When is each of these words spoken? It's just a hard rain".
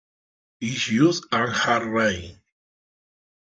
It's 0.59 0.81
just 0.85 1.27
a 1.31 1.45
hard 1.51 1.83
rain". 1.83 2.39